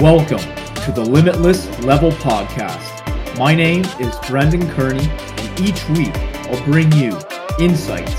[0.00, 0.40] Welcome
[0.84, 3.38] to the Limitless Level Podcast.
[3.38, 7.18] My name is Brendan Kearney, and each week I'll bring you
[7.58, 8.14] insights,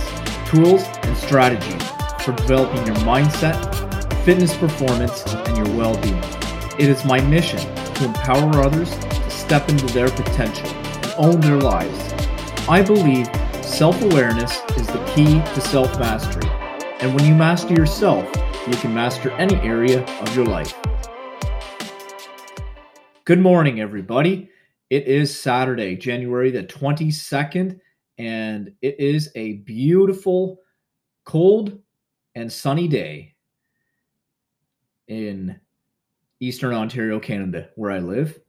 [0.49, 1.83] tools, and strategies
[2.25, 3.61] for developing your mindset,
[4.25, 6.17] fitness performance, and your well being.
[6.79, 11.57] It is my mission to empower others to step into their potential and own their
[11.57, 12.11] lives.
[12.67, 13.27] I believe
[13.63, 16.49] self awareness is the key to self mastery,
[17.01, 18.25] and when you master yourself,
[18.67, 20.73] you can master any area of your life.
[23.27, 24.49] Good morning, everybody.
[24.89, 27.77] It is Saturday, January the 22nd,
[28.17, 30.61] and it is a beautiful,
[31.25, 31.77] cold,
[32.35, 33.35] and sunny day
[35.09, 35.59] in
[36.39, 38.39] Eastern Ontario, Canada, where I live.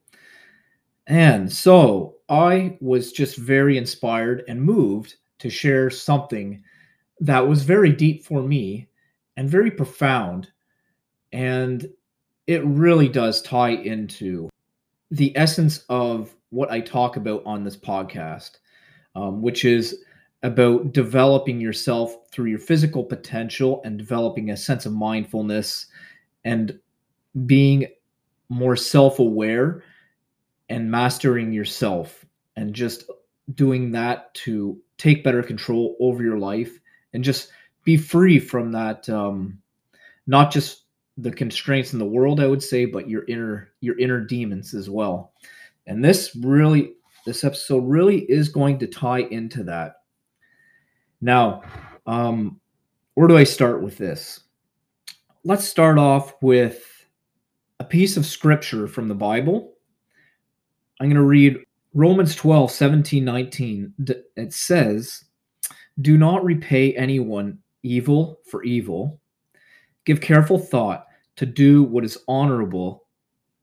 [1.09, 6.63] And so I was just very inspired and moved to share something
[7.19, 8.89] that was very deep for me
[9.37, 10.53] and very profound.
[11.33, 11.85] And
[12.47, 14.49] it really does tie into
[15.11, 18.59] the essence of what I talk about on this podcast,
[19.15, 20.05] um, which is
[20.43, 25.87] about developing yourself through your physical potential and developing a sense of mindfulness
[26.45, 26.79] and
[27.47, 27.87] being
[28.49, 29.83] more self aware
[30.69, 32.25] and mastering yourself
[32.57, 33.11] and just
[33.55, 36.79] doing that to take better control over your life
[37.13, 37.51] and just
[37.85, 39.59] be free from that um,
[40.27, 40.85] not just
[41.19, 44.89] the constraints in the world i would say but your inner your inner demons as
[44.89, 45.33] well.
[45.87, 46.93] And this really
[47.27, 49.97] this episode really is going to tie into that.
[51.21, 51.63] Now
[52.07, 52.61] um
[53.15, 54.41] where do i start with this?
[55.45, 56.85] Let's start off with
[57.81, 59.75] a piece of scripture from the bible.
[61.01, 61.59] I'm going to read
[61.95, 63.95] romans 12 17 19
[64.37, 65.25] it says
[66.01, 69.21] do not repay anyone evil for evil.
[70.05, 71.08] Give careful thought
[71.39, 73.05] to do what is honorable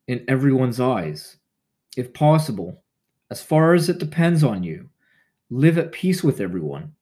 [0.07, 1.35] in everyone's eyes.
[1.97, 2.81] If possible,
[3.29, 4.89] as far as it depends on you,
[5.49, 6.93] live at peace with everyone.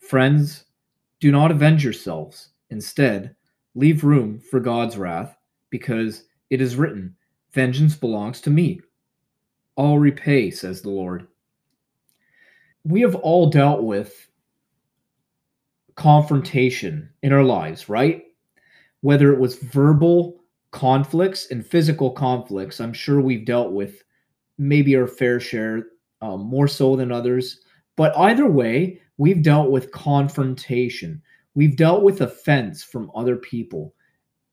[0.00, 0.64] Friends,
[1.20, 2.48] do not avenge yourselves.
[2.70, 3.36] Instead,
[3.74, 5.36] leave room for God's wrath,
[5.68, 7.14] because it is written,
[7.52, 8.80] Vengeance belongs to me.
[9.76, 11.26] I'll repay, says the Lord.
[12.84, 14.26] We have all dealt with
[15.96, 18.22] confrontation in our lives, right?
[19.00, 24.02] Whether it was verbal conflicts and physical conflicts, I'm sure we've dealt with
[24.58, 25.86] maybe our fair share,
[26.20, 27.60] um, more so than others.
[27.96, 31.22] But either way, we've dealt with confrontation.
[31.54, 33.94] We've dealt with offense from other people.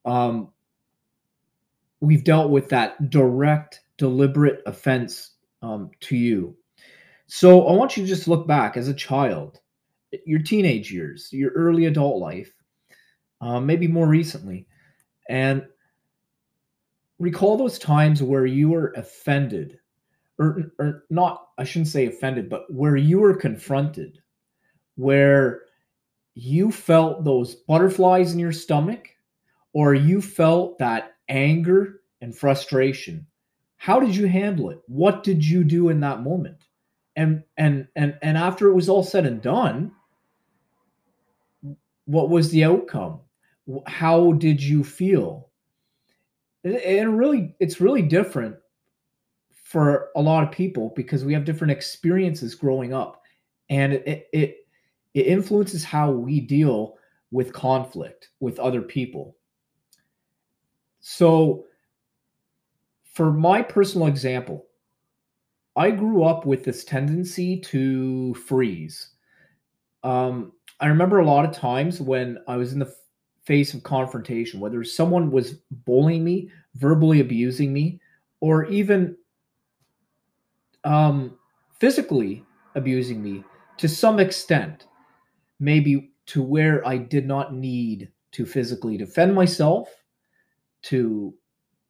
[0.06, 0.52] Um,
[2.00, 5.32] we've dealt with that direct, deliberate offense
[5.62, 6.56] um, to you.
[7.28, 9.60] So I want you to just look back as a child,
[10.26, 12.54] your teenage years, your early adult life,
[13.46, 14.66] um, maybe more recently,
[15.30, 15.68] and
[17.20, 19.80] recall those times where you were offended,
[20.40, 24.20] or, or not, I shouldn't say offended, but where you were confronted,
[24.96, 25.62] where
[26.34, 29.10] you felt those butterflies in your stomach,
[29.74, 33.28] or you felt that anger and frustration.
[33.78, 34.80] How did you handle it?
[34.88, 36.58] What did you do in that moment?
[37.16, 39.92] And and and and after it was all said and done,
[42.06, 43.20] what was the outcome?
[43.88, 45.50] How did you feel?
[46.64, 48.56] And really it's really different
[49.54, 53.22] for a lot of people because we have different experiences growing up
[53.70, 54.58] and it it,
[55.14, 56.96] it influences how we deal
[57.32, 59.36] with conflict with other people.
[61.02, 61.66] So
[63.16, 64.66] for my personal example
[65.76, 69.10] i grew up with this tendency to freeze.
[70.04, 72.94] Um, i remember a lot of times when i was in the
[73.46, 78.00] face of confrontation, whether someone was bullying me, verbally abusing me,
[78.40, 79.16] or even
[80.84, 81.38] um,
[81.80, 82.44] physically
[82.76, 83.44] abusing me
[83.78, 84.88] to some extent,
[85.60, 89.90] maybe to where I did not need to physically defend myself,
[90.84, 91.34] to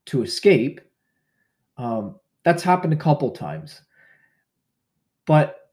[0.06, 0.82] to escape.
[1.78, 3.82] Um, that's happened a couple times,
[5.26, 5.72] but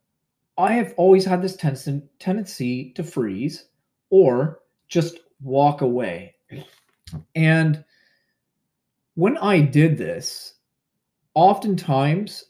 [0.56, 3.66] I have always had this ten- tendency to freeze
[4.10, 6.34] or just walk away.
[7.34, 7.84] And
[9.14, 10.54] when I did this,
[11.34, 12.44] oftentimes,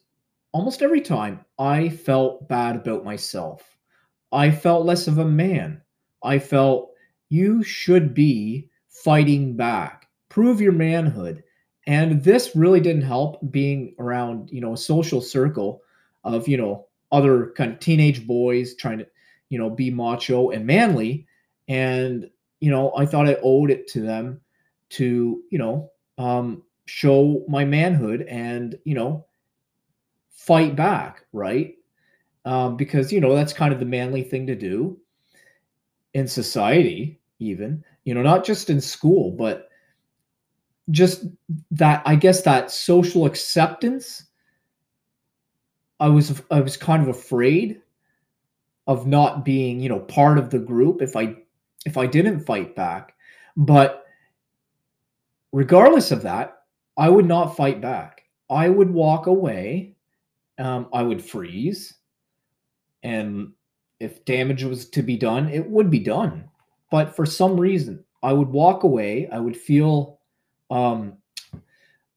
[0.53, 3.77] almost every time, I felt bad about myself.
[4.31, 5.81] I felt less of a man.
[6.23, 6.93] I felt
[7.29, 11.43] you should be fighting back, prove your manhood.
[11.87, 15.83] And this really didn't help being around, you know, a social circle
[16.23, 19.07] of, you know, other kind of teenage boys trying to,
[19.49, 21.27] you know, be macho and manly.
[21.69, 22.31] And
[22.63, 24.41] you know, I thought I owed it to them
[24.91, 29.27] to, you know, um, show my manhood and you know
[30.31, 31.75] fight back right?
[32.45, 34.99] Um, because you know that's kind of the manly thing to do
[36.15, 39.69] in society even you know not just in school but
[40.91, 41.25] just
[41.71, 44.25] that i guess that social acceptance.
[46.01, 47.81] I was i was kind of afraid
[48.89, 51.37] of not being you know part of the group if i
[51.87, 53.15] if i didn't fight back.
[53.57, 54.05] But
[55.53, 56.59] regardless of that
[56.97, 58.23] i would not fight back.
[58.51, 59.97] I would walk away
[60.59, 61.95] um, i would freeze
[63.03, 63.53] and
[64.01, 66.49] if damage was to be done it would be done.
[66.91, 70.21] But for some reason i would walk away i would feel
[70.71, 71.19] um,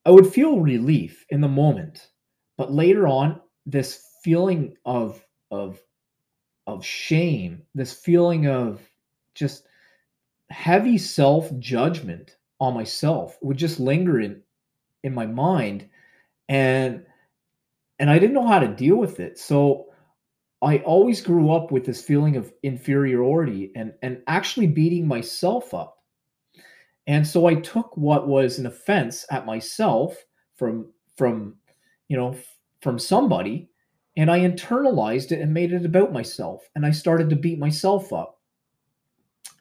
[0.06, 2.10] I would feel relief in the moment,
[2.58, 5.82] but later on, this feeling of of
[6.68, 8.82] of shame, this feeling of
[9.36, 9.68] just
[10.50, 14.42] heavy self judgment on myself would just linger in
[15.04, 15.88] in my mind,
[16.50, 17.06] and
[18.00, 19.38] and I didn't know how to deal with it.
[19.38, 19.88] So
[20.62, 25.96] I always grew up with this feeling of inferiority and and actually beating myself up
[27.08, 30.18] and so I took what was an offense at myself
[30.56, 31.56] from from
[32.08, 32.36] you know
[32.82, 33.70] from somebody
[34.18, 38.14] and I internalized it and made it about myself and I started to beat myself
[38.14, 38.35] up.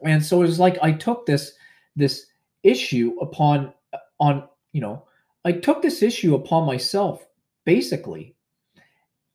[0.04, 1.52] And so it was like I took this
[1.96, 2.26] this
[2.62, 3.72] issue upon
[4.20, 5.04] on you know
[5.44, 7.26] I took this issue upon myself
[7.64, 8.34] basically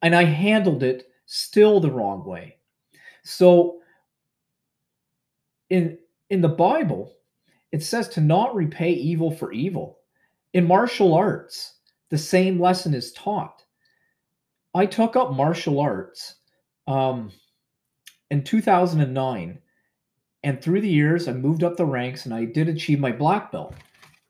[0.01, 2.57] and I handled it still the wrong way.
[3.23, 3.79] So
[5.69, 5.97] in
[6.29, 7.13] in the Bible
[7.71, 9.99] it says to not repay evil for evil.
[10.53, 11.75] In martial arts,
[12.09, 13.63] the same lesson is taught.
[14.73, 16.35] I took up martial arts
[16.87, 17.31] um,
[18.31, 19.59] in 2009,
[20.43, 23.51] and through the years, I moved up the ranks and I did achieve my black
[23.51, 23.75] belt.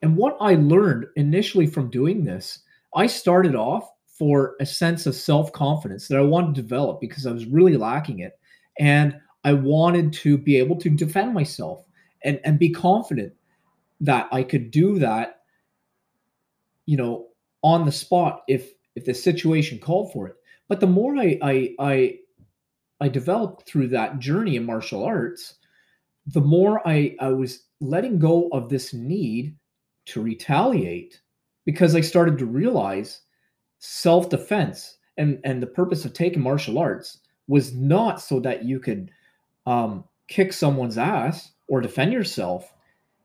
[0.01, 2.59] And what I learned initially from doing this,
[2.95, 7.25] I started off for a sense of self confidence that I wanted to develop because
[7.25, 8.39] I was really lacking it.
[8.79, 11.85] And I wanted to be able to defend myself
[12.23, 13.33] and and be confident
[14.01, 15.41] that I could do that,
[16.85, 17.27] you know,
[17.61, 20.35] on the spot if if the situation called for it.
[20.67, 22.19] But the more I I I,
[22.99, 25.55] I developed through that journey in martial arts,
[26.33, 29.55] the more I I was letting go of this need
[30.05, 31.21] to retaliate
[31.65, 33.21] because I started to realize
[33.79, 39.11] self-defense and and the purpose of taking martial arts was not so that you could
[39.65, 42.73] um, kick someone's ass or defend yourself.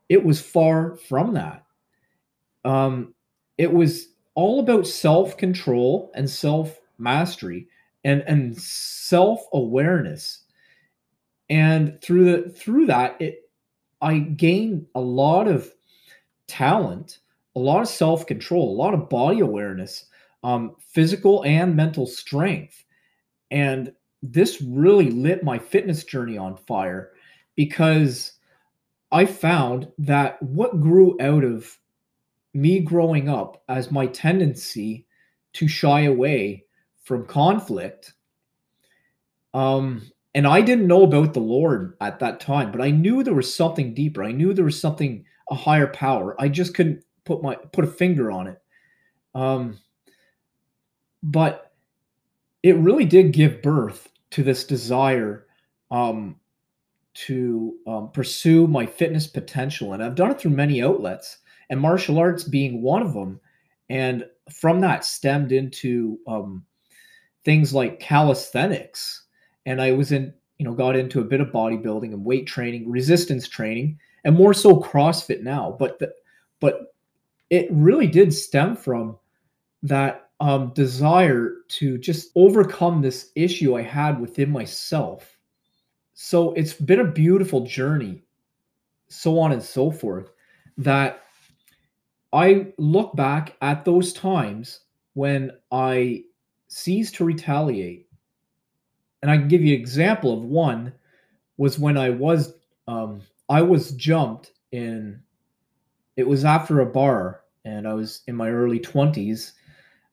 [0.09, 1.63] It was far from that.
[2.63, 3.13] Um,
[3.57, 7.67] it was all about self control and self mastery
[8.03, 10.44] and and self awareness.
[11.49, 13.49] And through the through that, it
[14.01, 15.71] I gained a lot of
[16.47, 17.19] talent,
[17.55, 20.05] a lot of self control, a lot of body awareness,
[20.43, 22.83] um, physical and mental strength,
[23.51, 23.93] and
[24.23, 27.11] this really lit my fitness journey on fire
[27.55, 28.33] because
[29.11, 31.77] I found that what grew out of
[32.53, 35.05] me growing up as my tendency
[35.53, 36.65] to shy away
[37.03, 38.13] from conflict
[39.53, 40.01] um
[40.35, 43.53] and I didn't know about the Lord at that time, but I knew there was
[43.53, 44.23] something deeper.
[44.23, 46.39] I knew there was something a higher power.
[46.39, 48.61] I just couldn't put my put a finger on it.
[49.33, 49.79] Um
[51.23, 51.71] but
[52.65, 55.45] it really did give birth to this desire
[55.91, 56.35] um,
[57.13, 59.93] to um, pursue my fitness potential.
[59.93, 61.37] And I've done it through many outlets,
[61.69, 63.39] and martial arts being one of them.
[63.89, 66.65] And from that stemmed into um,
[67.43, 69.24] things like calisthenics.
[69.65, 72.89] And I was in, you know, got into a bit of bodybuilding and weight training,
[72.89, 75.75] resistance training, and more so CrossFit now.
[75.79, 76.13] But the,
[76.59, 76.93] but
[77.49, 79.17] it really did stem from
[79.83, 85.35] that um, desire to just overcome this issue I had within myself
[86.15, 88.23] so it's been a beautiful journey,
[89.09, 90.31] so on and so forth,
[90.77, 91.23] that
[92.31, 94.79] I look back at those times
[95.13, 96.23] when I
[96.69, 98.04] ceased to retaliate.
[99.25, 100.93] And I can give you an example of one
[101.57, 102.53] was when I was
[102.87, 105.19] um, I was jumped in
[106.15, 109.53] it was after a bar and I was in my early 20s.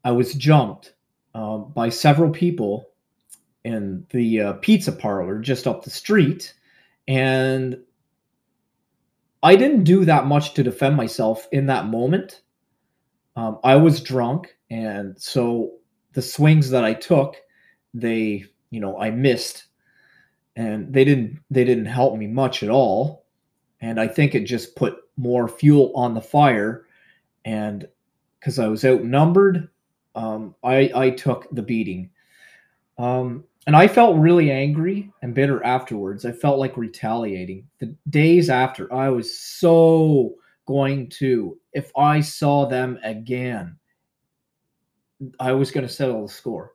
[0.02, 0.94] I was jumped
[1.34, 2.88] um, by several people
[3.64, 6.54] in the uh, pizza parlor just up the street
[7.06, 7.78] and
[9.42, 12.40] i didn't do that much to defend myself in that moment
[13.36, 15.72] um, i was drunk and so
[16.14, 17.36] the swings that i took
[17.94, 19.66] they you know i missed
[20.56, 23.24] and they didn't they didn't help me much at all
[23.80, 26.86] and i think it just put more fuel on the fire
[27.44, 27.86] and
[28.42, 29.68] because I was outnumbered,
[30.16, 32.10] um, I I took the beating.
[32.98, 36.24] Um, and I felt really angry and bitter afterwards.
[36.24, 37.68] I felt like retaliating.
[37.78, 40.34] The days after, I was so
[40.66, 43.76] going to, if I saw them again,
[45.38, 46.72] I was going to settle the score.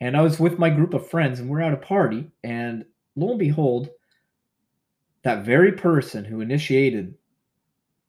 [0.00, 2.84] And I was with my group of friends, and we're at a party, and
[3.16, 3.90] lo and behold,
[5.22, 7.14] that very person who initiated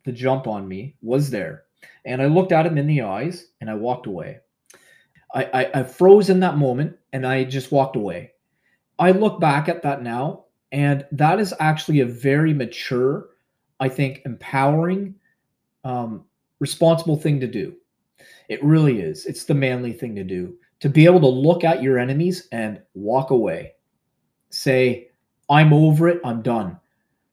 [0.05, 1.63] the jump on me was there.
[2.05, 4.39] And I looked at him in the eyes and I walked away.
[5.33, 8.31] I, I, I froze in that moment and I just walked away.
[8.97, 13.29] I look back at that now, and that is actually a very mature,
[13.79, 15.15] I think, empowering,
[15.83, 16.25] um,
[16.59, 17.75] responsible thing to do.
[18.47, 19.25] It really is.
[19.25, 22.81] It's the manly thing to do to be able to look at your enemies and
[22.93, 23.73] walk away.
[24.49, 25.09] Say,
[25.49, 26.79] I'm over it, I'm done.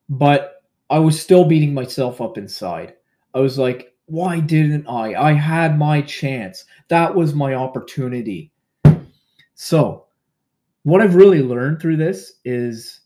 [0.09, 2.95] But I was still beating myself up inside.
[3.35, 5.15] I was like, why didn't I?
[5.15, 6.65] I had my chance.
[6.89, 8.53] That was my opportunity.
[9.55, 10.07] So,
[10.85, 13.01] what I've really learned through this is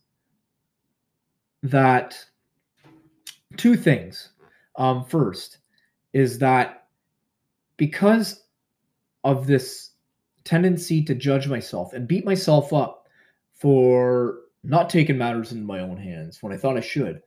[1.63, 2.23] that
[3.57, 4.31] two things.
[4.77, 5.59] Um, first,
[6.13, 6.80] is that
[7.81, 8.43] because
[9.25, 9.93] of this
[10.45, 13.09] tendency to judge myself and beat myself up
[13.55, 17.23] for not taking matters into my own hands when I thought I should,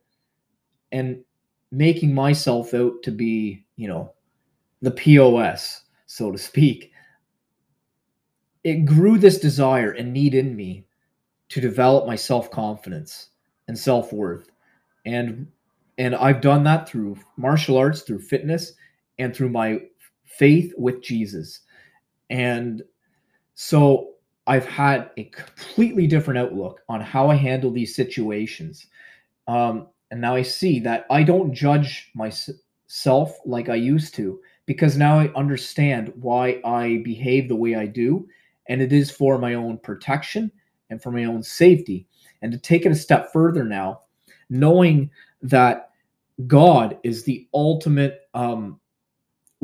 [0.91, 1.23] and
[1.71, 4.13] making myself out to be, you know,
[4.83, 6.91] the POS, so to speak,
[8.63, 10.85] it grew this desire and need in me
[11.49, 13.29] to develop my self-confidence
[13.67, 14.51] and self-worth.
[15.07, 15.47] And
[15.97, 18.73] and I've done that through martial arts, through fitness,
[19.17, 19.79] and through my
[20.37, 21.61] faith with Jesus.
[22.29, 22.83] And
[23.55, 24.13] so
[24.47, 28.87] I've had a completely different outlook on how I handle these situations.
[29.47, 34.97] Um, and now I see that I don't judge myself like I used to because
[34.97, 38.27] now I understand why I behave the way I do.
[38.69, 40.51] And it is for my own protection
[40.89, 42.07] and for my own safety.
[42.41, 44.01] And to take it a step further now,
[44.49, 45.09] knowing
[45.41, 45.91] that
[46.47, 48.79] God is the ultimate um,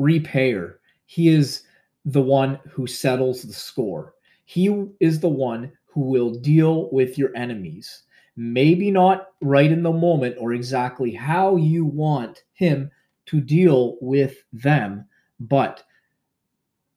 [0.00, 1.62] repayer, He is
[2.04, 4.14] the one who settles the score.
[4.44, 8.02] He is the one who will deal with your enemies
[8.40, 12.90] maybe not right in the moment or exactly how you want him
[13.26, 15.04] to deal with them,
[15.38, 15.84] but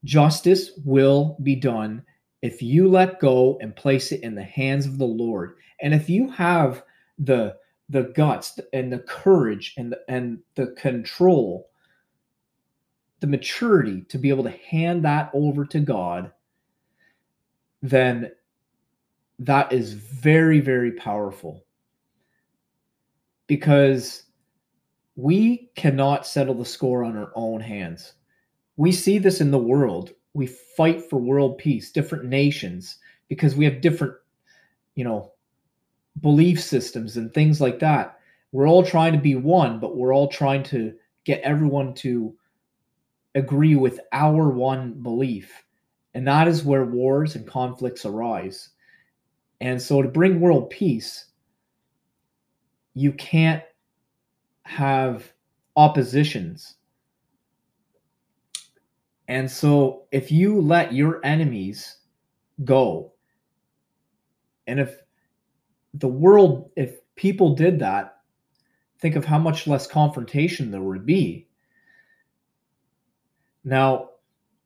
[0.06, 2.02] justice will be done
[2.42, 5.56] if you let go and place it in the hands of the Lord.
[5.82, 6.84] And if you have
[7.20, 7.58] the
[7.90, 11.70] the guts and the courage and the, and the control
[13.24, 16.30] the maturity to be able to hand that over to God,
[17.82, 18.30] then
[19.40, 21.64] that is very, very powerful
[23.48, 24.24] because
[25.16, 28.16] we cannot settle the score on our own hands.
[28.76, 30.12] We see this in the world.
[30.34, 32.98] We fight for world peace, different nations,
[33.30, 34.16] because we have different,
[34.96, 35.32] you know,
[36.20, 38.20] belief systems and things like that.
[38.52, 42.36] We're all trying to be one, but we're all trying to get everyone to
[43.36, 45.64] agree with our one belief.
[46.14, 48.70] And that is where wars and conflicts arise.
[49.62, 51.26] And so to bring world peace,
[52.94, 53.64] you can't
[54.64, 55.32] have
[55.76, 56.76] oppositions.
[59.28, 61.98] And so if you let your enemies
[62.64, 63.14] go,
[64.68, 64.98] and if
[65.94, 68.18] the world, if people did that,
[69.00, 71.48] think of how much less confrontation there would be.
[73.64, 74.10] Now,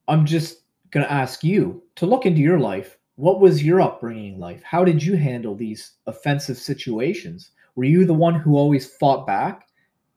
[0.08, 4.40] I'm just going to ask you to look into your life what was your upbringing
[4.40, 4.62] life?
[4.64, 7.50] How did you handle these offensive situations?
[7.76, 9.68] Were you the one who always fought back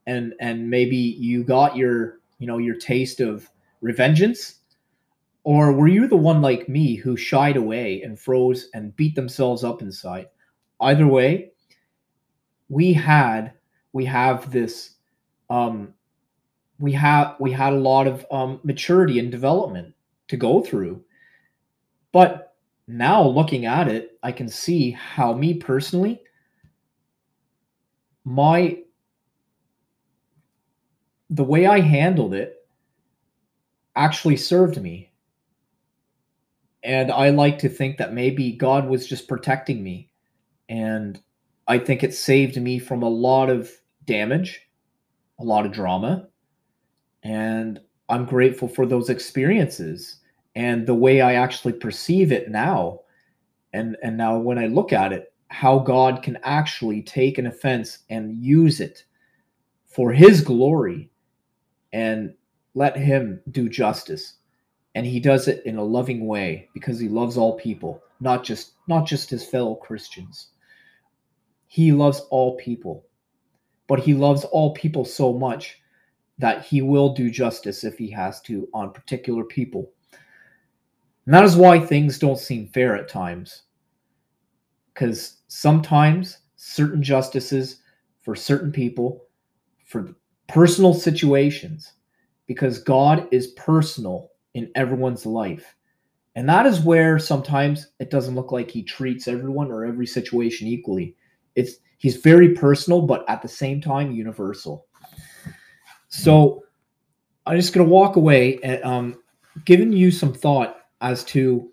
[0.07, 3.49] and and maybe you got your, you know, your taste of
[3.83, 4.57] revengeance?
[5.45, 9.65] Or were you the one like me who shied away and froze and beat themselves
[9.65, 10.29] up inside?
[10.79, 11.53] Either way,
[12.69, 13.55] we had
[13.95, 14.97] we have this
[15.49, 15.95] um
[16.81, 19.95] we have we had a lot of um maturity and development
[20.29, 21.05] to go through.
[22.13, 22.55] But
[22.89, 26.23] now looking at it, I can see how me personally,
[28.25, 28.79] my
[31.29, 32.67] the way I handled it
[33.95, 35.13] actually served me.
[36.83, 40.11] And I like to think that maybe God was just protecting me.
[40.71, 41.21] And
[41.69, 43.71] I think it saved me from a lot of
[44.07, 44.63] damage,
[45.39, 46.30] a lot of drama.
[47.23, 50.21] And I'm grateful for those experiences
[50.55, 53.01] and the way I actually perceive it now,
[53.73, 57.99] and and now when I look at it, how God can actually take an offense
[58.11, 59.05] and use it
[59.87, 61.11] for His glory,
[61.93, 62.35] and
[62.75, 64.35] let him do justice.
[64.95, 68.73] And he does it in a loving way because he loves all people, not just
[68.89, 70.49] not just his fellow Christians.
[71.69, 73.05] He loves all people.
[73.87, 75.80] But he loves all people so much
[76.41, 79.93] that he will do justice if he has to on particular people.
[81.27, 83.65] And that is why things don't seem fair at times.
[84.93, 87.83] Because sometimes certain justices
[88.23, 89.27] for certain people,
[89.85, 90.15] for
[90.49, 91.93] personal situations,
[92.47, 95.77] because God is personal in everyone's life.
[96.37, 100.69] And that is where sometimes it doesn't look like he treats everyone or every situation
[100.69, 101.17] equally.
[101.55, 104.87] It's he's very personal, but at the same time universal.
[106.11, 106.65] So
[107.47, 109.19] I'm just going to walk away and um,
[109.65, 111.71] giving you some thought as to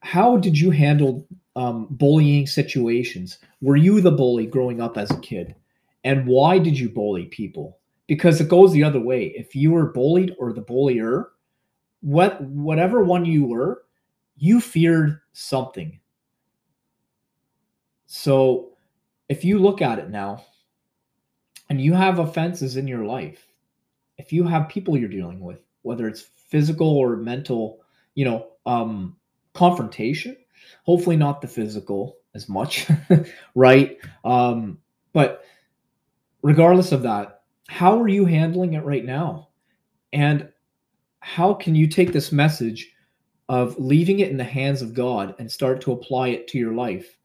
[0.00, 3.38] how did you handle um, bullying situations?
[3.62, 5.54] Were you the bully growing up as a kid?
[6.02, 7.78] And why did you bully people?
[8.06, 9.32] Because it goes the other way.
[9.36, 11.30] If you were bullied or the bullier,
[12.00, 13.84] what whatever one you were,
[14.36, 15.98] you feared something.
[18.06, 18.72] So
[19.28, 20.44] if you look at it now,
[21.74, 23.48] and you have offenses in your life,
[24.16, 27.80] if you have people you're dealing with, whether it's physical or mental,
[28.14, 29.16] you know, um,
[29.54, 30.36] confrontation,
[30.84, 32.86] hopefully not the physical as much,
[33.56, 33.98] right?
[34.24, 34.78] Um,
[35.12, 35.42] but
[36.42, 39.48] regardless of that, how are you handling it right now?
[40.12, 40.48] And
[41.18, 42.88] how can you take this message
[43.48, 46.74] of leaving it in the hands of God and start to apply it to your
[46.74, 47.18] life?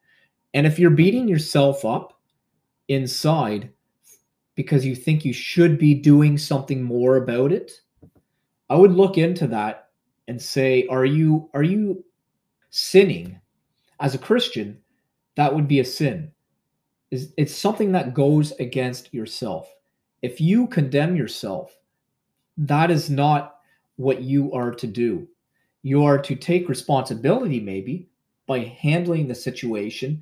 [0.56, 2.20] And if you're beating yourself up
[2.88, 3.74] inside,
[4.60, 7.80] because you think you should be doing something more about it,
[8.70, 9.88] I would look into that
[10.28, 12.04] and say, are you are you
[12.70, 13.40] sinning
[14.02, 14.78] as a Christian?
[15.38, 16.34] That would be a sin.
[17.10, 19.74] Is it's something that goes against yourself.
[20.24, 21.80] If you condemn yourself,
[22.58, 23.62] that is not
[23.96, 25.26] what you are to do.
[25.84, 28.10] You are to take responsibility, maybe,
[28.46, 30.22] by handling the situation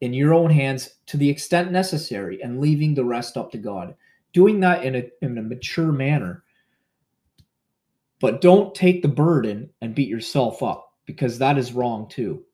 [0.00, 3.94] in your own hands to the extent necessary and leaving the rest up to God.
[4.32, 6.44] Doing that in a, in a mature manner.
[8.20, 12.44] But don't take the burden and beat yourself up because that is wrong too.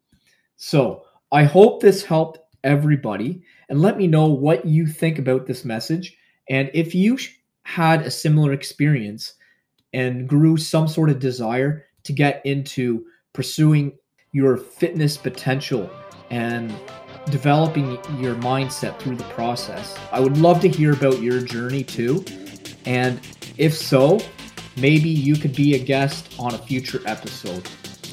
[0.56, 5.64] So I hope this helped everybody and let me know what you think about this
[5.64, 6.16] message.
[6.48, 7.18] And if you
[7.64, 9.34] had a similar experience
[9.92, 13.96] and grew some sort of desire to get into pursuing
[14.32, 15.90] your fitness potential
[16.30, 16.74] and
[17.26, 19.96] developing your mindset through the process.
[20.10, 22.24] I would love to hear about your journey too.
[22.84, 23.20] And
[23.58, 24.20] if so,
[24.76, 27.68] maybe you could be a guest on a future episode.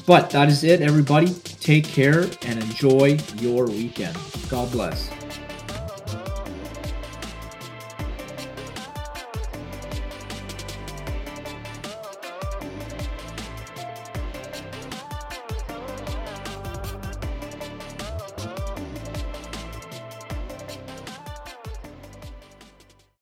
[0.06, 1.34] But that is it, everybody.
[1.60, 4.16] Take care and enjoy your weekend.
[4.48, 5.19] God bless.